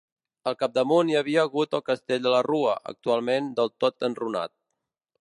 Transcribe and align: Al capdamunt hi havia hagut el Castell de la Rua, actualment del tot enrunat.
Al 0.51 0.55
capdamunt 0.61 1.11
hi 1.11 1.17
havia 1.19 1.43
hagut 1.49 1.77
el 1.79 1.85
Castell 1.91 2.25
de 2.25 2.33
la 2.37 2.41
Rua, 2.49 2.75
actualment 2.95 3.55
del 3.61 3.73
tot 3.85 4.11
enrunat. 4.11 4.57